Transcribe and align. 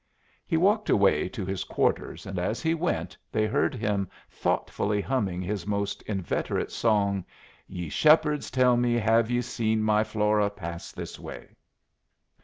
He 0.47 0.57
walked 0.57 0.89
away 0.89 1.29
to 1.29 1.45
his 1.45 1.63
quarters, 1.63 2.25
and 2.25 2.39
as 2.39 2.59
he 2.63 2.73
went 2.73 3.15
they 3.31 3.45
heard 3.45 3.75
him 3.75 4.09
thoughtfully 4.31 4.99
humming 4.99 5.43
his 5.43 5.67
most 5.67 6.01
inveterate 6.07 6.71
song, 6.71 7.23
"Ye 7.67 7.87
shepherds 7.87 8.49
tell 8.49 8.77
me 8.77 8.93
have 8.95 9.29
you 9.29 9.43
seen 9.43 9.83
my 9.83 10.03
Flora 10.03 10.49
pass 10.49 10.91
this 10.91 11.19
way." 11.19 11.49